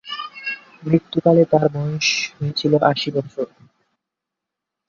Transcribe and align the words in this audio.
মৃত্যুকালে 0.83 1.43
তার 1.51 1.65
বয়স 1.75 2.07
হয়েছিল 2.35 2.73
আশি 2.91 3.09
বছর। 3.15 3.47